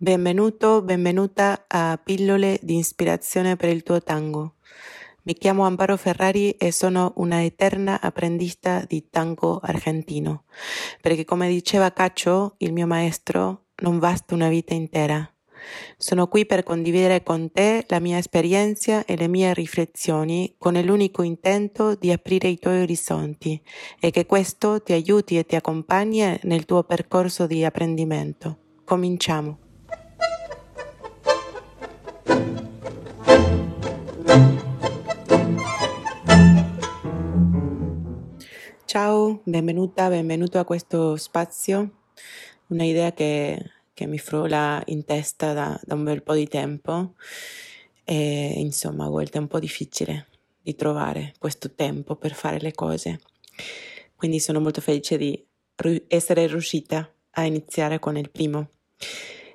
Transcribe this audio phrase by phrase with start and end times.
[0.00, 4.54] Benvenuto, benvenuta a Pillole di ispirazione per il tuo tango.
[5.22, 10.44] Mi chiamo Amparo Ferrari e sono una eterna apprendista di tango argentino,
[11.00, 15.28] perché come diceva Cacio, il mio maestro, non basta una vita intera.
[15.96, 21.22] Sono qui per condividere con te la mia esperienza e le mie riflessioni con l'unico
[21.22, 23.60] intento di aprire i tuoi orizzonti
[23.98, 28.58] e che questo ti aiuti e ti accompagni nel tuo percorso di apprendimento.
[28.84, 29.66] Cominciamo.
[39.48, 41.90] Benvenuta, benvenuto a questo spazio.
[42.66, 47.14] Una idea che, che mi frulla in testa da, da, un bel po' di tempo
[48.04, 50.26] e insomma a volte è un po' difficile
[50.60, 53.20] di trovare questo tempo per fare le cose.
[54.14, 55.42] Quindi sono molto felice di
[56.08, 58.68] essere riuscita a iniziare con il primo.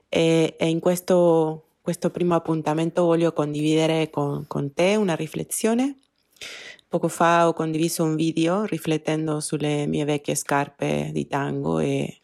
[0.10, 5.98] E, e in questo questo primo appuntamento voglio condividere con, con, te una riflessione.
[6.94, 12.20] Poco fa ho condiviso un video riflettendo sulle mie vecchie scarpe di tango e,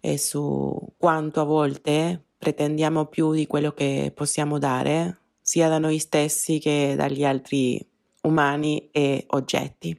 [0.00, 6.00] e su quanto a volte pretendiamo più di quello che possiamo dare, sia da noi
[6.00, 7.80] stessi che dagli altri
[8.22, 9.96] umani e oggetti.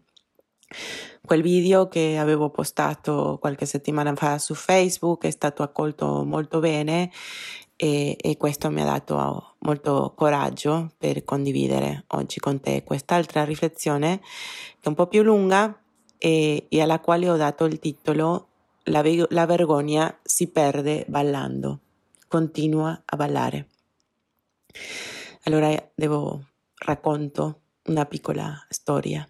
[1.24, 7.10] Quel video che avevo postato qualche settimana fa su Facebook è stato accolto molto bene
[7.84, 14.20] e, e, questo mi ha dato molto coraggio per condividere oggi con te quest'altra riflessione
[14.20, 15.82] che è un po' più lunga
[16.20, 18.50] e, e alla quale ho dato il titolo
[18.84, 21.80] la, la vergogna si perde ballando,
[22.28, 23.68] continua a ballare.
[25.46, 26.50] Allora devo
[26.86, 29.28] racconto una piccola storia.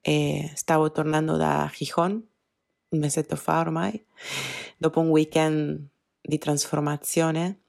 [0.00, 2.24] E stavo tornando da Gijón
[2.90, 4.00] un mesetto fa ormai,
[4.76, 5.84] dopo un weekend
[6.20, 7.62] di trasformazione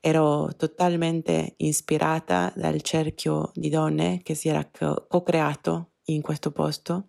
[0.00, 7.08] ero totalmente ispirata dal cerchio di donne che si era co-creato in questo posto.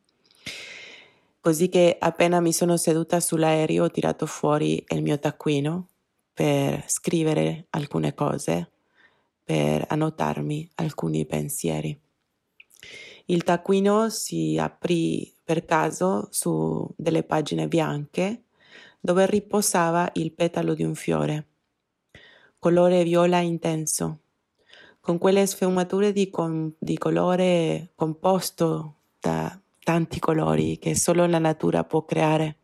[1.40, 5.88] Così che appena mi sono seduta sull'aereo ho tirato fuori il mio taccuino
[6.34, 8.72] per scrivere alcune cose,
[9.44, 11.98] per annotarmi alcuni pensieri.
[13.26, 18.44] Il taccuino si aprì per caso su delle pagine bianche
[19.00, 21.48] dove riposava il petalo di un fiore
[22.62, 24.20] colore viola intenso,
[25.00, 31.84] con quelle sfumature di, con, di colore composto da tanti colori che solo la natura
[31.84, 32.58] può creare.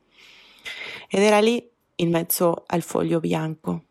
[1.10, 3.86] Ed era lì in mezzo al foglio bianco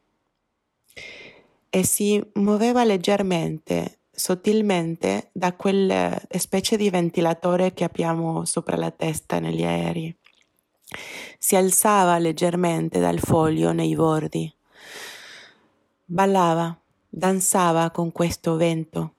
[1.69, 9.41] e si muoveva leggermente, sottilmente, da quella specie di ventilatore che abbiamo sopra la testa
[9.41, 10.17] negli aerei.
[11.37, 14.57] Si alzava leggermente dal foglio nei bordi
[16.09, 19.15] Ballava, danzava con questo vento.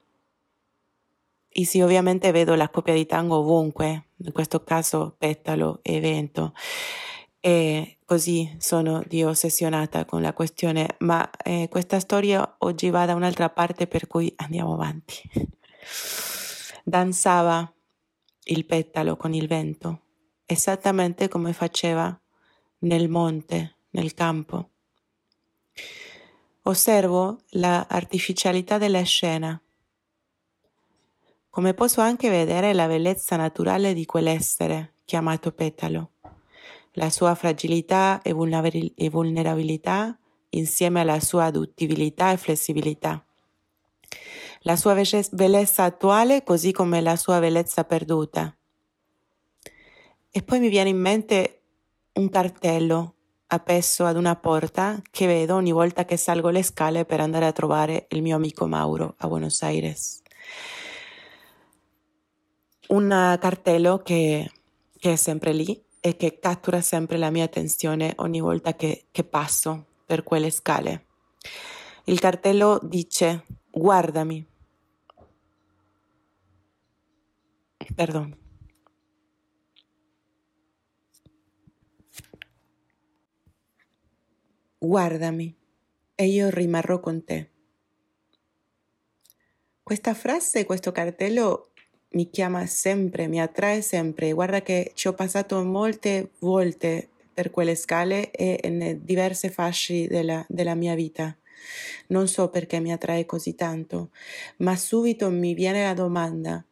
[1.50, 6.53] E sì, ovviamente vedo la coppia di tango ovunque, in questo caso petalo e vento.
[7.42, 13.16] E così sono di ossessionata con la questione, ma eh, questa storia oggi va da
[13.16, 15.22] un'altra parte per cui andiamo avanti.
[16.86, 17.69] Danzava
[18.46, 20.04] il petalo con il vento,
[20.46, 22.18] esattamente come faceva
[22.80, 24.69] nel monte, nel campo.
[26.67, 29.57] Osservo la artificialità della scena.
[31.50, 36.11] Come posso anche vedere la bellezza naturale di quell'essere chiamato petalo,
[36.91, 40.19] la sua fragilità e vulnerabilità
[40.50, 43.25] insieme alla sua duttibilità e flessibilità,
[44.63, 44.94] la sua
[45.31, 48.53] bellezza attuale così come la sua bellezza perduta.
[50.29, 51.61] E poi mi viene in mente
[52.16, 53.13] un cartello
[53.47, 57.52] appeso ad una porta che vedo ogni volta che salgo le scale per andare a
[57.52, 60.22] trovare il mio amico Mauro a Buenos Aires.
[62.90, 64.52] Un cartello che,
[64.97, 69.24] che è sempre lì e che cattura sempre la mia attenzione ogni volta che, che
[69.24, 71.06] passo per quelle scale.
[72.06, 74.45] Il cartello dice guardami.
[77.95, 78.46] Perdon.
[84.88, 85.54] Guardami
[86.16, 87.50] e io rimarrò con te.
[89.84, 91.72] Questa frase, questo cartello
[92.12, 94.31] mi chiama sempre, mi attrae sempre.
[94.31, 100.44] Guarda che ci ho passato molte volte per quelle scale e in diverse fasce della,
[100.50, 101.38] della mia vita.
[102.07, 104.12] Non so perché mi attrae così tanto,
[104.57, 106.63] ma subito mi viene la domanda,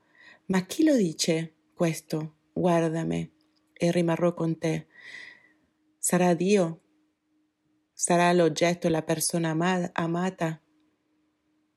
[0.48, 2.34] ma chi lo dice questo?
[2.54, 3.30] Guardami
[3.74, 4.88] e rimarrò con te.
[5.98, 6.85] Sarà Dio?
[7.98, 10.60] Sarà l'oggetto la persona ama- amata?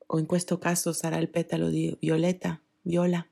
[0.08, 3.24] O in questo caso sarà il petalo di violetta, viola?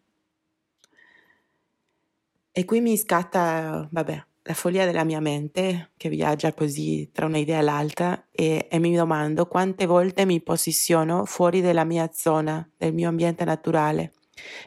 [2.52, 7.58] E qui mi scatta, vabbè, la follia della mia mente che viaggia così tra un'idea
[7.58, 12.94] e l'altra e, e, mi domando quante volte mi posiziono fuori dalla mia zona, del
[12.94, 14.12] mio ambiente naturale,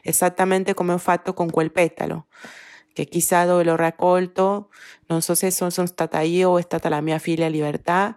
[0.02, 2.26] esattamente come ho fatto con quel petalo,
[2.92, 4.70] che chissà dove l'ho raccolto,
[5.06, 8.16] non so se sono, sono stata io o è stata la mia figlia Libertà,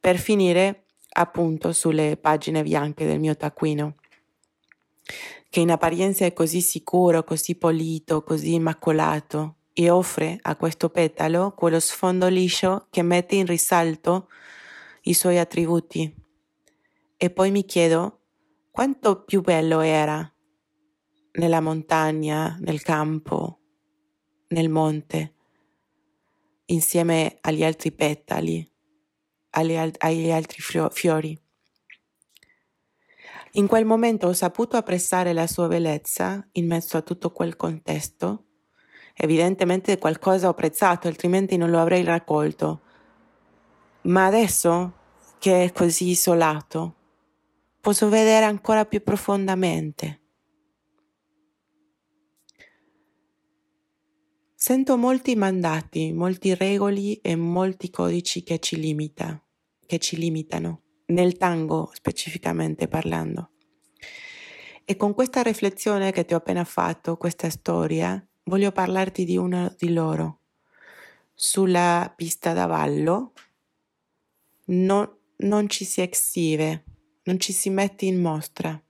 [0.00, 0.84] per finire
[1.16, 3.96] appunto sulle pagine bianche del mio taccuino
[5.54, 11.52] che in apparenza è così sicuro, così pulito, così immacolato, e offre a questo petalo
[11.52, 14.28] quello sfondo liscio che mette in risalto
[15.02, 16.12] i suoi attributi.
[17.16, 18.22] E poi mi chiedo
[18.72, 20.28] quanto più bello era
[21.34, 23.53] nella montagna, nel campo,
[24.48, 25.34] nel monte,
[26.66, 28.66] insieme agli altri petali,
[29.50, 31.38] agli, altri fiori.
[33.52, 38.44] In quel momento ho saputo apprezzare la sua bellezza in mezzo a tutto quel contesto
[39.16, 42.80] Evidentemente qualcosa ho apprezzato, altrimenti non lo avrei raccolto.
[44.02, 44.92] Ma adesso
[45.38, 46.94] che è così isolato,
[47.80, 50.20] posso vedere ancora più profondamente.
[54.66, 59.38] Sento molti mandati, molti regoli e molti codici che ci, limita,
[59.84, 63.50] che ci limitano, nel tango specificamente parlando.
[64.86, 69.74] E con questa riflessione che ti ho appena fatto, questa storia, voglio parlarti di uno
[69.76, 70.40] di loro.
[71.34, 73.34] Sulla pista da ballo
[74.68, 75.06] non,
[75.36, 76.84] non ci si eshibe,
[77.24, 78.82] non ci si mette in mostra.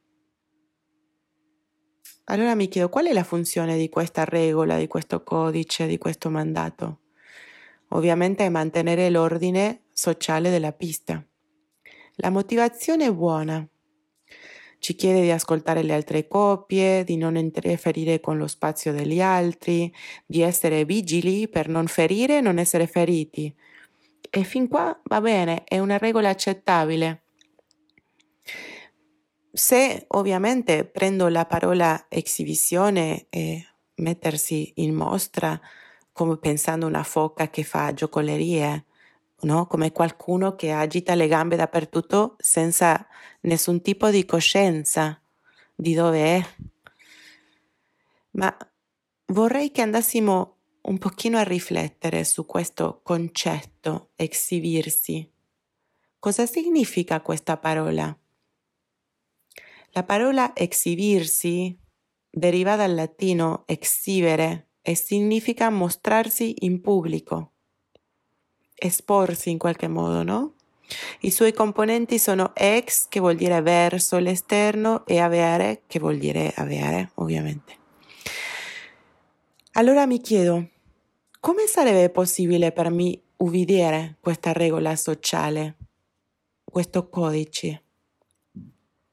[2.25, 6.31] Allora mi chiedo qual è la funzione di questa regola, di questo codice, di questo
[6.31, 7.01] mandato?
[7.89, 11.23] Ovviamente è mantenere l'ordine sociale della pista.
[12.17, 13.67] La motivazione è buona,
[14.85, 19.91] ci chiede di ascoltare le altre coppie, di non interferire con lo spazio degli altri,
[20.27, 23.51] di essere vigili per non ferire e non essere feriti.
[24.29, 27.24] E fin qua va bene, è una regola accettabile.
[29.57, 33.65] Se ovviamente prendo la parola esibizione e
[33.99, 35.61] mettersi in mostra
[36.11, 38.85] come pensando una foca che fa giocolerie,
[39.43, 39.69] no?
[39.69, 43.07] come qualcuno che agita le gambe dappertutto senza
[43.43, 45.23] nessun tipo di coscienza
[45.73, 46.45] di dove è.
[48.31, 48.57] Ma
[49.27, 55.31] vorrei che andassimo un pochino a riflettere su questo concetto, esibirsi.
[56.19, 58.19] Cosa significa questa parola?
[59.97, 61.79] La parola esibirsi
[62.29, 67.53] deriva dal latino exhibere e significa mostrarsi in pubblico
[68.75, 70.55] esporsi in qualche modo, no?
[71.21, 76.53] I suoi componenti sono ex, che vuol dire verso l'esterno, e avere, che vuol dire
[76.57, 77.79] avere, ovviamente.
[79.75, 80.71] Allora mi chiedo,
[81.39, 85.77] come sarebbe possibile per me ubbidiere questa regola sociale,
[86.65, 87.84] questo codice?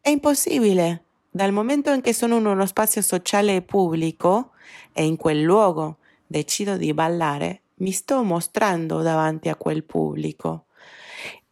[0.04, 1.04] È impossibile.
[1.30, 4.54] Dal momento in che sono in uno spazio sociale pubblico
[4.94, 10.66] e in quel luogo decido di ballare, mi sto mostrando davanti a quel pubblico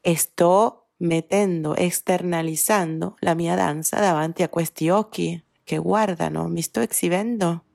[0.02, 6.80] e sto mettendo, esternalizzando la mia danza davanti a questi occhi che guardano, mi sto
[6.80, 7.66] esibendo.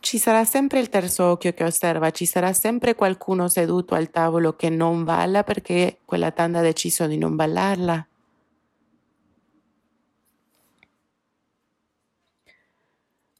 [0.00, 4.56] Ci sarà sempre il terzo occhio che osserva, ci sarà sempre qualcuno seduto al tavolo
[4.56, 8.06] che non balla perché quella tanda ha deciso di non ballarla.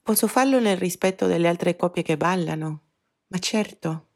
[0.03, 2.81] Posso farlo nel rispetto delle altre coppie che ballano,
[3.29, 4.07] ma certo.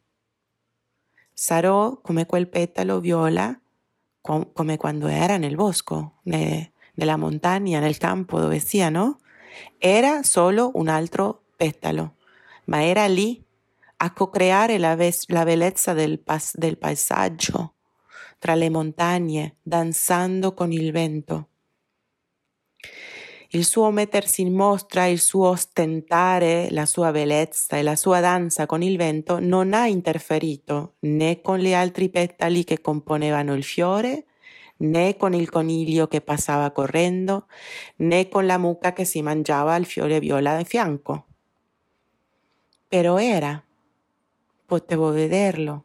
[1.32, 3.58] Sarò come quel petalo viola,
[4.20, 9.18] com- come quando era nel bosco, ne- nella montagna, nel campo, dove sia, no?
[9.78, 12.16] Era solo un altro petalo,
[12.66, 13.42] ma era lì
[13.96, 17.74] a co-creare la, ves- la bellezza del, pas- del paesaggio,
[18.38, 21.48] tra le montagne, danzando con il vento
[23.54, 28.66] il suo mettersi in mostra, il suo ostentare la sua bellezza e la sua danza
[28.66, 34.24] con il vento non ha interferito né con gli altri petali che componevano il fiore,
[34.78, 37.46] né con il coniglio che passava correndo,
[37.96, 41.26] né con la mucca che si mangiava il fiore viola di fianco.
[42.88, 43.62] Però era,
[44.66, 45.84] potevo vederlo,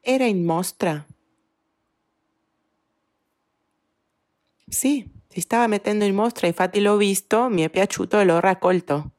[0.00, 1.04] era in mostra.
[4.68, 9.10] Sì, si stava mettendo in mostra, infatti l'ho visto, mi è piaciuto e l'ho raccolto.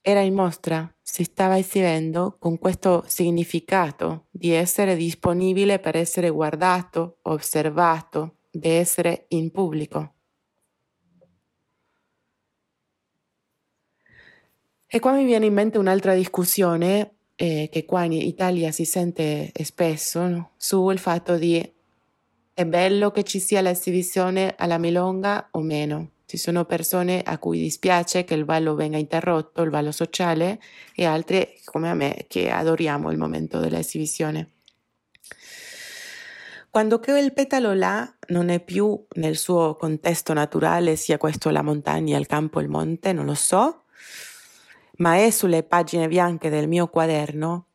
[0.00, 7.18] era in mostra, si stava esibendo con questo significato di essere disponibile per essere guardato,
[7.22, 10.14] osservato, di essere in pubblico.
[14.90, 19.52] E qua mi viene in mente un'altra discussione eh, che qua in Italia si sente
[19.62, 20.50] spesso no?
[20.56, 21.60] sul fatto di
[22.54, 26.12] è bello che ci sia l'esibizione alla milonga o meno.
[26.24, 30.58] Ci sono persone a cui dispiace che il ballo venga interrotto, il ballo sociale,
[30.94, 34.52] e altre come a me che adoriamo il momento dell'esibizione.
[36.70, 42.18] Quando quel petalo là non è più nel suo contesto naturale, sia questo la montagna,
[42.18, 43.84] il campo, il monte, non lo so,
[44.98, 47.66] ma è sulle pagine bianche del mio quaderno,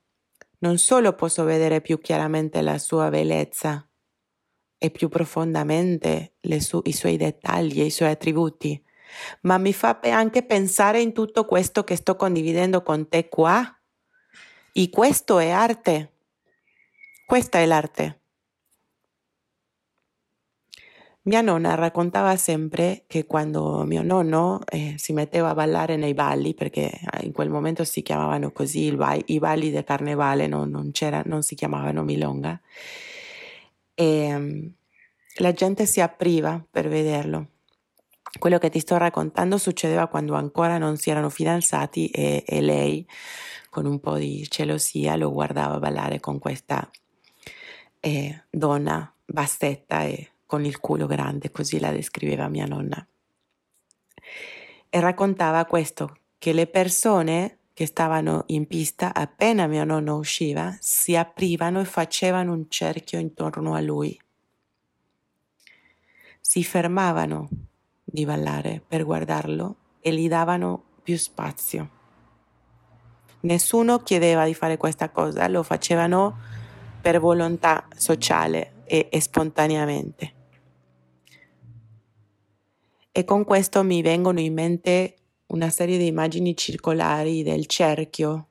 [0.60, 3.86] non solo posso vedere più chiaramente la sua bellezza
[4.78, 8.82] e più profondamente su- i suoi dettagli e i suoi attributi,
[9.42, 13.64] ma mi fa anche pensare in tutto questo che sto condividendo con te qua.
[14.74, 16.14] E questo è arte.
[17.26, 18.23] Questa è l'arte.
[21.26, 26.54] Mia nonna raccontava sempre che quando mio nonno eh, si metteva a ballare nei balli,
[26.54, 30.92] perché eh, in quel momento si chiamavano così ba- i balli del carnevale, no, non,
[31.26, 32.60] non, si chiamavano milonga,
[33.94, 34.74] e ehm,
[35.38, 37.48] la gente si apriva per vederlo.
[38.38, 43.08] Quello che ti sto raccontando succedeva quando ancora non si erano fidanzati e, e lei,
[43.70, 46.90] con un po' di gelosia, lo guardava ballare con questa
[48.02, 53.04] eh, donna bassetta e con il culo grande, così la descriveva mia nonna.
[54.88, 61.16] E raccontava questo, che le persone che stavano in pista, appena mio nonno usciva, si
[61.16, 64.16] aprivano e facevano un cerchio intorno a lui.
[66.40, 67.50] Si fermavano
[68.04, 71.90] di ballare per guardarlo e gli davano più spazio.
[73.40, 76.38] Nessuno chiedeva di fare questa cosa, lo facevano
[77.02, 80.33] per volontà sociale e, e spontaneamente.
[83.16, 85.18] E con questo mi vengono in mente
[85.48, 88.48] una serie di immagini circolari del cerchio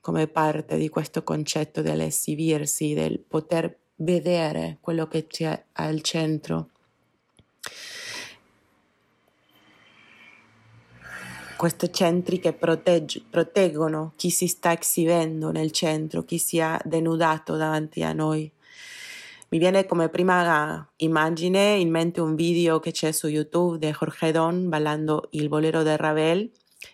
[0.00, 6.68] come parte di questo concetto dell'esibirsi, del poter vedere quello che c'è al centro.
[11.56, 17.56] Questi centri che protegg- proteggono chi si sta esibendo nel centro, chi si è denudato
[17.56, 18.48] davanti a noi.
[19.48, 24.32] Mi viene come prima immagine in mente un video che c'è su YouTube di Jorge
[24.32, 26.50] Don ballando il bolero del Ravel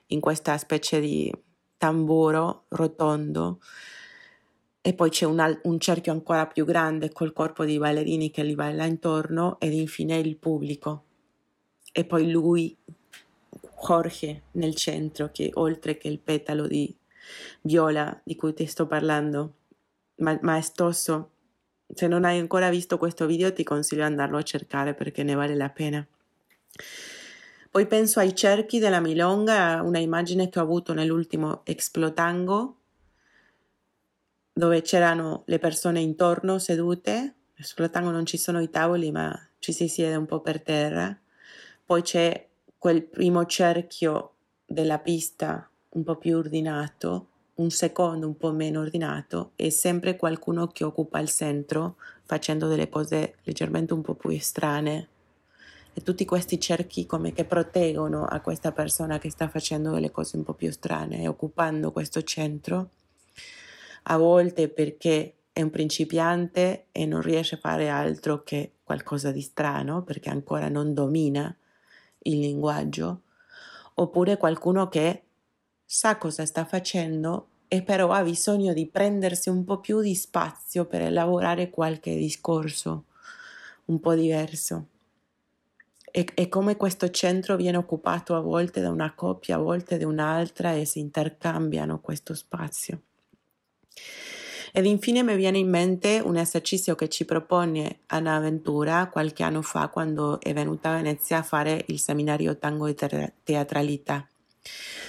[0.09, 1.33] in questa specie di
[1.79, 3.61] tamburo rotondo.
[4.83, 8.55] E poi c'è un, un, cerchio ancora più grande col corpo di ballerini che gli
[8.55, 11.05] balla intorno ed infine il pubblico.
[11.93, 12.77] E poi lui,
[13.87, 16.95] Jorge, nel centro che oltre che il petalo di
[17.63, 19.55] viola di cui ti sto parlando,
[20.17, 21.31] ma- maestoso
[21.95, 25.35] se non hai ancora visto questo video ti consiglio di andarlo a cercare perché ne
[25.35, 26.07] vale la pena.
[27.71, 32.77] Poi penso ai cerchi della Milonga, una immagine che ho avuto nell'ultimo Explotango,
[34.53, 37.35] dove c'erano le persone intorno sedute.
[37.55, 41.17] Explotango non ci sono i tavoli, ma ci si siede un po' per terra.
[41.85, 44.35] Poi c'è quel primo cerchio
[44.67, 47.30] della pista un po' più ordinato
[47.61, 52.89] un secondo un po' meno ordinato e sempre qualcuno che occupa il centro facendo delle
[52.89, 55.09] cose leggermente un po' più strane.
[55.93, 60.37] E tutti questi cerchi come che proteggono a questa persona che sta facendo delle cose
[60.37, 62.91] un po' più strane e occupando questo centro
[64.05, 69.43] a volte perché è un principiante e non riesce a fare altro che qualcosa di
[69.43, 71.55] strano perché ancora non domina
[72.23, 73.23] il linguaggio
[73.95, 75.25] oppure qualcuno che
[75.85, 80.87] sa cosa sta facendo e però ha bisogno di prendersi un po' più di spazio
[80.87, 83.05] per elaborare qualche discorso
[83.85, 84.87] un po' diverso.
[86.11, 90.09] E, e come questo centro viene occupato a volte da una coppia, a volte da
[90.09, 93.03] un'altra e si intercambiano questo spazio.
[94.73, 99.63] Ed infine mi viene in mente un esercizio che ci propone Anna Ventura qualche anno
[99.63, 102.97] fa quando è venuta a Venezia a fare il seminario Tango e
[103.45, 104.27] Teatralità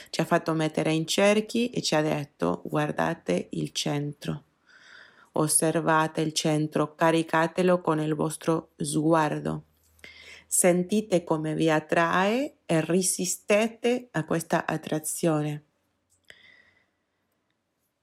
[0.09, 4.43] ci ha fatto mettere in cerchi e ci ha detto guardate il centro,
[5.33, 9.63] osservate il centro, caricatelo con il vostro sguardo,
[10.47, 15.65] sentite come vi attrae e resistete a questa attrazione.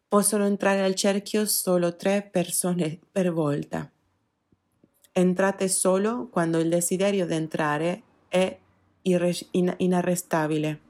[0.08, 3.90] Possono entrare al cerchio solo tre persone per volta.
[5.12, 8.58] Entrate solo quando il desiderio di entrare è
[9.02, 10.86] inarrestabile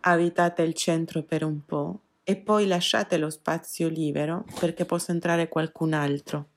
[0.00, 5.48] abitate il centro per un po' e poi lasciate lo spazio libero perché possa entrare
[5.48, 6.48] qualcun altro.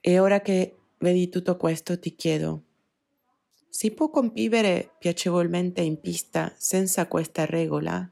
[0.00, 2.62] E ora che vedi tutto questo ti chiedo,
[3.68, 8.08] si può convivere piacevolmente in pista senza questa regola?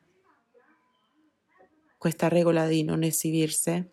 [1.99, 3.91] Questa regola di non esibirsi?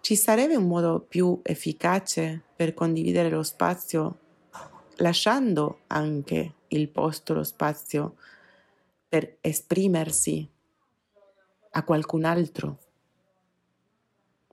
[0.00, 4.25] Ci sarebbe un modo più efficace per condividere lo spazio,
[4.96, 8.16] lasciando anche il posto, lo spazio
[9.08, 10.48] per esprimersi
[11.70, 12.78] a qualcun altro,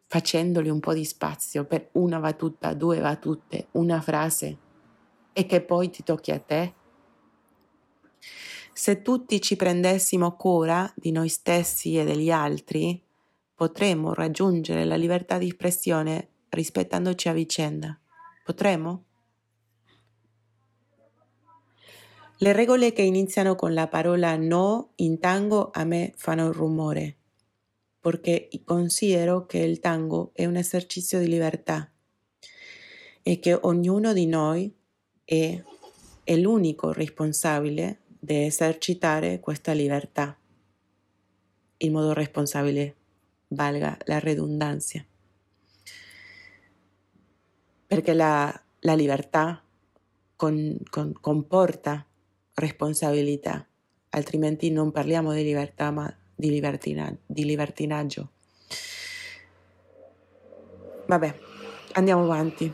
[0.07, 4.57] facendogli un po' di spazio per una battuta, due battute, una frase
[5.33, 6.73] e che poi ti tocchi a te?
[8.73, 13.01] Se tutti ci prendessimo cura di noi stessi e degli altri,
[13.55, 17.97] potremmo raggiungere la libertà di espressione rispettandoci a vicenda.
[18.43, 19.05] Potremmo?
[22.43, 27.15] Le regole che iniziano con la parola no in tango a me fanno rumore,
[28.01, 31.89] perché considero che il tango è un esercizio di libertà
[33.21, 34.75] e che ognuno di noi
[35.23, 35.63] è,
[36.35, 40.38] l'unico responsabile di esercitare questa libertà
[41.77, 42.95] in modo responsabile
[43.47, 45.01] valga la redundancia.
[47.88, 49.63] Perché la, la libertà
[50.35, 52.05] con, con, comporta
[52.55, 53.65] responsabilità,
[54.10, 58.29] altrimenti non parliamo di libertà ma di, libertina, di libertinaggio.
[61.05, 61.39] Vabbè,
[61.93, 62.74] andiamo avanti.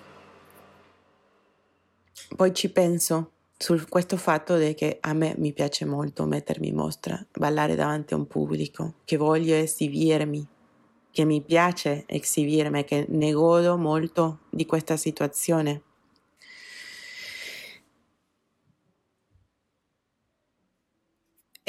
[2.35, 7.21] Poi ci penso su questo fatto che a me mi piace molto mettermi in mostra,
[7.31, 10.47] ballare davanti a un pubblico, che voglio esibirmi,
[11.11, 15.81] che mi piace esibirmi, che ne godo molto di questa situazione.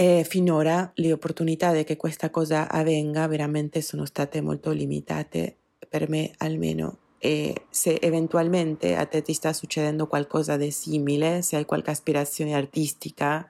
[0.01, 6.33] E finora le opportunità che questa cosa avvenga veramente sono state molto limitate, per me
[6.39, 7.01] almeno.
[7.19, 12.55] E se eventualmente a te ti sta succedendo qualcosa di simile, se hai qualche aspirazione
[12.55, 13.47] artistica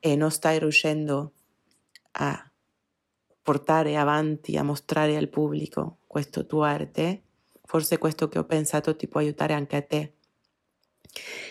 [0.00, 1.30] e non stai riuscendo
[2.10, 2.50] a
[3.40, 7.22] portare avanti, a mostrare al pubblico questo tuo arte,
[7.62, 10.14] forse questo che ho pensato ti può aiutare anche a te.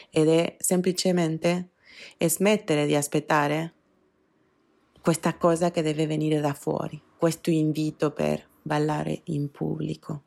[0.10, 1.70] Ed è semplicemente
[2.20, 3.76] smettere di aspettare
[5.08, 10.24] questa cosa che deve venire da fuori, questo invito per ballare in pubblico.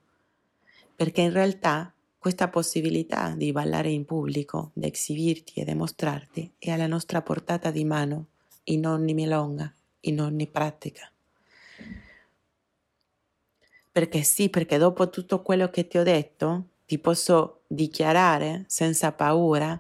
[0.96, 6.70] Perché in realtà questa possibilità di ballare in pubblico, di esibirti e di mostrarti è
[6.70, 8.28] alla nostra portata di mano
[8.64, 11.12] in ogni milonga, in ogni pratica.
[13.92, 19.78] Perché sì, perché dopo tutto quello che ti ho detto, ti posso dichiarare senza paura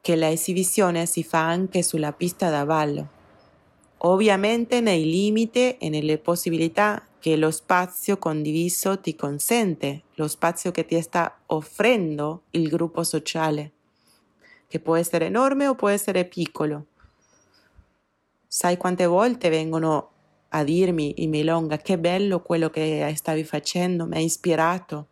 [0.00, 3.16] che la esibizione si fa anche sulla pista da ballo,
[3.98, 10.86] ovviamente nei limiti e nelle possibilità che lo spazio condiviso ti consente, lo spazio che
[10.86, 13.72] ti sta offrendo il gruppo sociale,
[14.68, 16.86] che può essere enorme o può essere piccolo.
[18.46, 20.10] Sai quante volte vengono
[20.50, 25.08] a dirmi in Milonga che bello quello che stavi facendo, mi ha ispirato.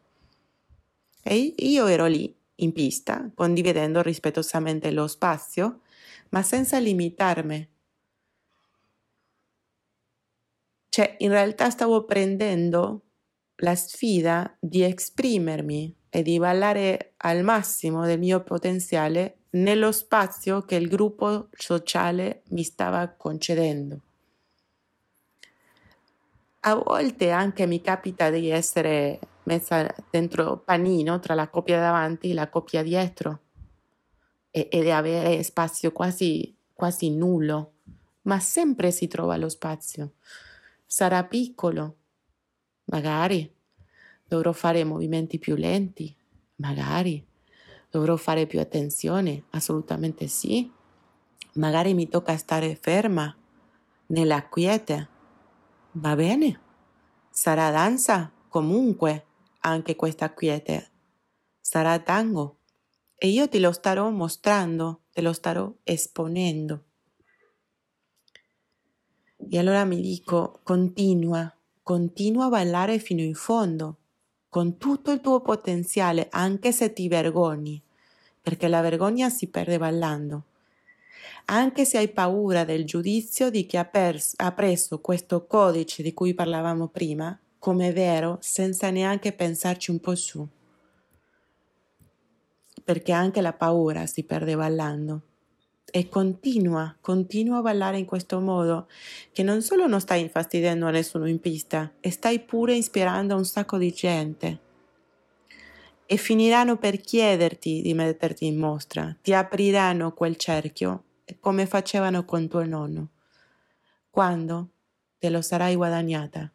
[1.22, 5.80] E io ero lì, in pista, condividendo rispettosamente lo spazio,
[6.30, 7.68] ma senza limitarmi.
[10.96, 13.02] Cioè, in realtà stavo prendendo
[13.56, 20.76] la sfida di esprimermi e di ballare al massimo del mio potenziale nello spazio che
[20.76, 24.00] il gruppo sociale mi stava concedendo
[26.60, 32.32] a volte anche mi capita di essere messa dentro panino tra la coppia davanti e
[32.32, 33.40] la coppia dietro
[34.50, 37.72] e, e di avere spazio quasi, quasi nullo,
[38.22, 40.12] ma sempre si trova lo spazio.
[40.86, 41.96] Sarà piccolo,
[42.86, 43.52] magari
[44.26, 46.14] dovrò fare movimenti più lenti,
[46.56, 47.24] magari
[47.90, 50.70] dovrò fare più attenzione, assolutamente sì.
[51.54, 53.34] Magari mi tocca stare ferma
[54.08, 55.08] nella quiete
[55.98, 56.60] Va bene.
[57.30, 59.26] Sarà danza comunque
[59.60, 60.90] anche questa quiete.
[61.60, 62.58] Sarà tango.
[63.16, 66.84] E io te lo starò mostrando, te lo starò esponendo.
[69.48, 73.96] E allora mi dico, continua, continua a ballare fino in fondo,
[74.48, 77.80] con tutto il tuo potenziale, anche se ti vergogni,
[78.40, 80.42] perché la vergogna si perde ballando
[81.48, 86.12] anche se hai paura del giudizio di chi ha, pers- ha preso questo codice di
[86.12, 90.46] cui parlavamo prima come vero senza neanche pensarci un po' su.
[92.84, 95.22] perché anche la paura si perde ballando.
[95.96, 98.86] E continua, continua a ballare in questo modo,
[99.32, 103.78] che non solo non stai infastidendo a nessuno in pista, stai pure ispirando un sacco
[103.78, 104.58] di gente.
[106.04, 111.04] E finiranno per chiederti di metterti in mostra, ti apriranno quel cerchio,
[111.40, 113.08] come facevano con tuo nonno.
[114.10, 114.68] Quando
[115.18, 116.52] te lo sarai guadagnata.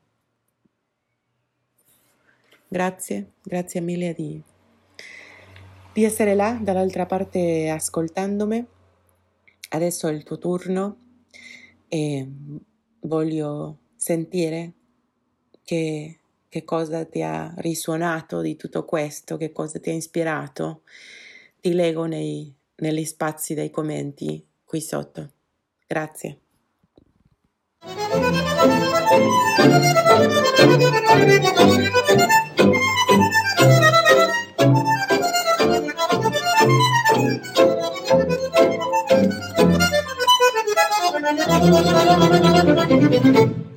[2.68, 4.40] Grazie, grazie mille di,
[5.94, 8.80] di essere là dall'altra parte ascoltandomi.
[9.74, 10.98] Adesso è il tuo turno
[11.88, 12.28] e
[13.00, 14.74] voglio sentire
[15.64, 20.82] che, che cosa ti ha risuonato di tutto questo, che cosa ti ha ispirato.
[21.60, 25.32] Ti leggo nei, negli spazi dei commenti qui sotto.
[25.88, 26.40] Grazie.
[31.12, 32.31] Thank you.
[41.52, 43.71] なに?